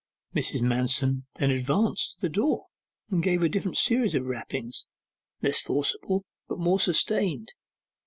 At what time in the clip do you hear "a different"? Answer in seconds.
3.43-3.77